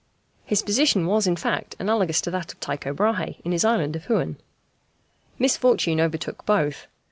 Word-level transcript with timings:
His 0.47 0.63
position 0.63 1.05
was 1.05 1.27
in 1.27 1.35
fact 1.35 1.75
analogous 1.77 2.21
to 2.21 2.31
that 2.31 2.51
of 2.51 2.59
Tycho 2.59 2.91
Brahé 2.91 3.39
in 3.43 3.51
his 3.51 3.63
island 3.63 3.95
of 3.95 4.07
Huen. 4.07 4.37
Misfortune 5.37 5.99
overtook 6.01 6.43
both. 6.43 6.87